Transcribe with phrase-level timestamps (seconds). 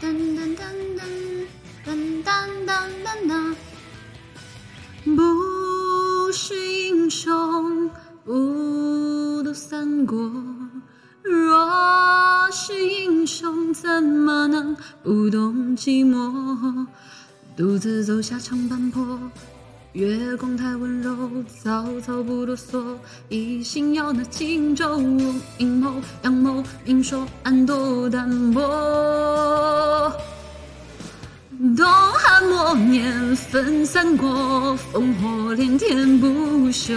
[0.00, 0.58] 噔噔噔
[0.98, 1.00] 噔
[1.84, 1.88] 噔
[2.24, 2.26] 噔
[2.66, 2.68] 噔
[3.04, 3.54] 噔噔。
[5.14, 7.88] 不是英雄
[8.24, 10.32] 不读三国，
[11.22, 16.86] 若是英雄怎么能不懂寂寞？
[17.56, 19.18] 独自走下长坂坡，
[19.96, 21.16] 月光太温柔，
[21.48, 22.98] 曹操不哆嗦，
[23.30, 25.00] 一心要那荆州。
[25.56, 25.90] 阴谋
[26.22, 28.60] 阳谋，明说暗夺淡薄。
[31.74, 36.92] 东汉末年分三国，烽火连天不休。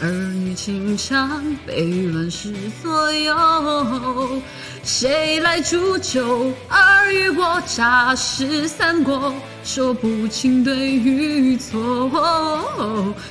[0.00, 4.40] 儿女情长被乱世左右。
[4.84, 6.52] 谁来煮酒？
[6.68, 9.34] 尔虞我诈是三国，
[9.64, 12.08] 说不清对与错。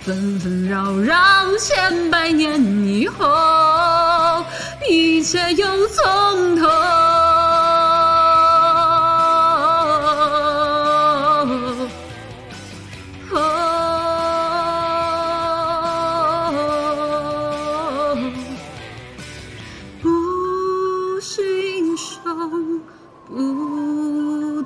[0.00, 1.16] 纷纷扰扰
[1.58, 4.44] 千百年以后，
[4.88, 6.68] 一切又从头。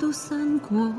[0.07, 0.89] 不三国，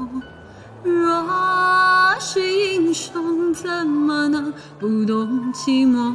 [0.82, 6.14] 若是英雄怎么能不懂寂寞？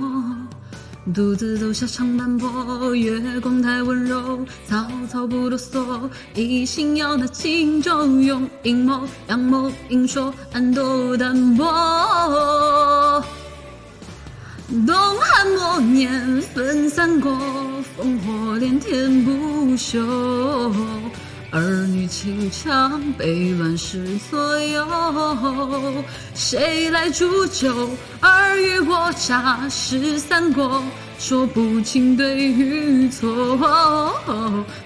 [1.12, 11.66] 独自走下长坂坡，月光太温柔，曹操不啰嗦，一心要那荆州，用阴谋阳谋，明说暗夺淡薄。
[14.86, 17.32] 东汉末年分三国，
[17.98, 20.00] 烽火连天不休。
[21.54, 24.84] 儿女情长被乱世左右，
[26.34, 27.92] 谁来煮酒？
[28.22, 30.84] 尔虞我诈是三国，
[31.20, 34.20] 说不清对与错。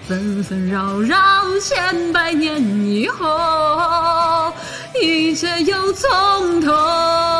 [0.06, 1.16] 纷纷扰扰
[1.58, 4.52] 千百年以后，
[5.02, 7.37] 一切又从头。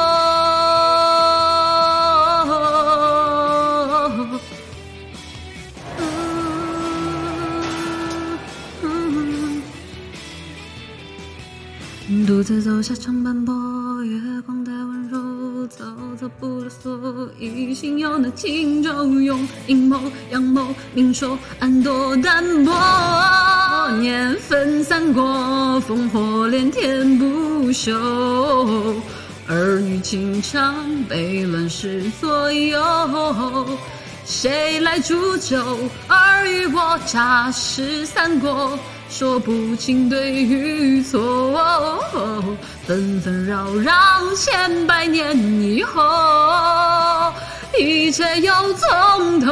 [12.27, 13.55] 独自走下长坂坡，
[14.05, 15.85] 月光太温柔，曹
[16.21, 22.73] 操不啰嗦，一心要那荆州，用阴谋阳谋，明说暗夺淡泊。
[24.01, 25.23] 年分三国，
[25.87, 27.95] 烽火连天不休。
[29.47, 30.75] 儿女情长
[31.09, 32.79] 被乱世左右，
[34.31, 35.57] 谁来煮酒？
[36.07, 38.79] 尔虞我诈是三国，
[39.09, 41.59] 说不清对与错。
[42.87, 43.91] 纷纷扰扰
[44.37, 47.33] 千百年以后，
[47.79, 49.51] 一切又从头。